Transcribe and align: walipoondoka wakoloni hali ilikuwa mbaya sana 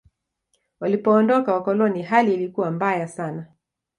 walipoondoka 0.79 1.53
wakoloni 1.53 2.01
hali 2.03 2.33
ilikuwa 2.33 2.71
mbaya 2.71 3.07
sana 3.07 3.45